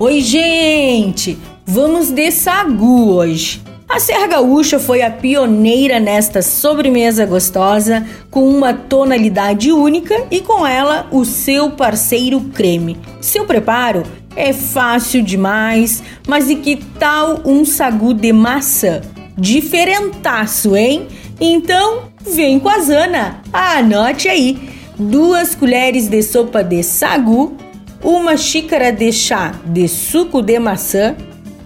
[0.00, 1.36] Oi, gente!
[1.66, 3.60] Vamos de sagu hoje.
[3.88, 10.64] A Serra Gaúcha foi a pioneira nesta sobremesa gostosa, com uma tonalidade única e com
[10.64, 12.96] ela o seu parceiro creme.
[13.20, 14.04] Seu preparo
[14.36, 19.00] é fácil demais, mas e que tal um sagu de maçã?
[19.36, 21.08] Diferentaço, hein?
[21.40, 23.42] Então, vem com a Zana.
[23.52, 24.60] Anote aí:
[24.96, 27.56] duas colheres de sopa de sagu
[28.02, 31.16] uma xícara de chá de suco de maçã,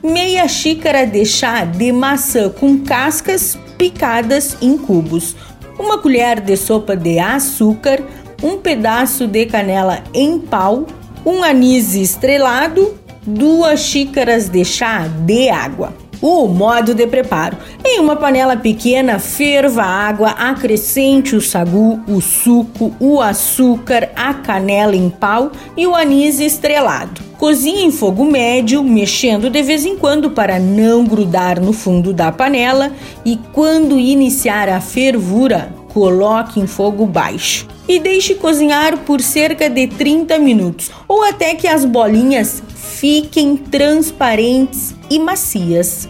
[0.03, 5.37] meia xícara de chá de maçã com cascas picadas em cubos,
[5.79, 8.03] uma colher de sopa de açúcar,
[8.43, 10.87] um pedaço de canela em pau,
[11.25, 16.02] um anis estrelado, duas xícaras de chá de água.
[16.23, 22.21] O modo de preparo: em uma panela pequena, ferva a água, acrescente o sagu, o
[22.21, 27.21] suco, o açúcar, a canela em pau e o anis estrelado.
[27.39, 32.31] Cozinhe em fogo médio, mexendo de vez em quando para não grudar no fundo da
[32.31, 32.93] panela
[33.25, 39.89] e quando iniciar a fervura, coloque em fogo baixo e deixe cozinhar por cerca de
[39.89, 46.09] 30 minutos ou até que as bolinhas fiquem transparentes e macias.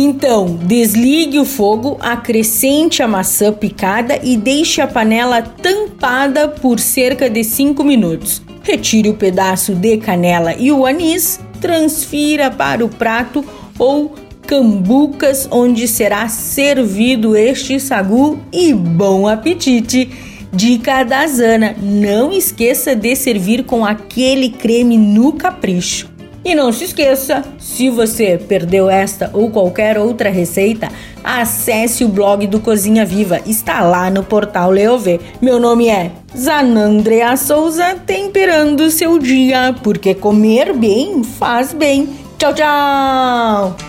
[0.00, 7.28] Então, desligue o fogo, acrescente a maçã picada e deixe a panela tampada por cerca
[7.28, 8.40] de 5 minutos.
[8.62, 13.44] Retire o pedaço de canela e o anis, transfira para o prato
[13.76, 14.14] ou
[14.46, 20.08] cambucas onde será servido este sagu e bom apetite!
[20.52, 26.17] Dica da Zana: não esqueça de servir com aquele creme no capricho.
[26.44, 30.88] E não se esqueça, se você perdeu esta ou qualquer outra receita,
[31.22, 35.20] acesse o blog do Cozinha Viva, está lá no portal Leovê.
[35.42, 42.08] Meu nome é Zanandrea Souza, temperando seu dia, porque comer bem faz bem.
[42.38, 43.87] Tchau, tchau!